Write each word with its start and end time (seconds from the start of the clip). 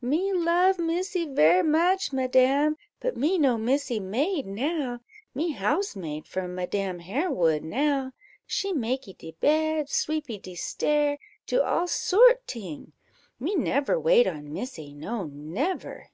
"Me 0.00 0.32
love 0.32 0.78
Missy 0.78 1.26
ver 1.30 1.62
much, 1.62 2.14
madam, 2.14 2.78
but 3.00 3.14
me 3.14 3.36
no 3.36 3.58
Missy 3.58 4.00
maid 4.00 4.46
now; 4.46 5.00
me 5.34 5.50
housemaid 5.50 6.26
for 6.26 6.48
madam 6.48 7.00
Harewood 7.00 7.62
now; 7.62 8.12
me 8.64 8.72
makee 8.72 9.12
de 9.12 9.32
bed, 9.32 9.90
sweepy 9.90 10.38
de 10.38 10.54
stair, 10.54 11.18
do 11.46 11.60
all 11.60 11.86
sort 11.86 12.46
ting; 12.46 12.94
me 13.38 13.54
never 13.54 14.00
wait 14.00 14.26
on 14.26 14.50
Missy, 14.50 14.94
no, 14.94 15.24
never." 15.26 16.08